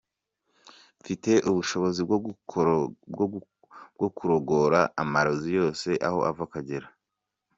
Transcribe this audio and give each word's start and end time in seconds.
Mfite 0.99 1.31
ubushobozi 1.49 2.01
bwo 3.97 4.07
kurogora 4.17 4.79
amarozi 5.03 5.49
yose 5.59 5.89
aho 6.07 6.19
ava 6.29 6.43
akagera. 6.47 6.87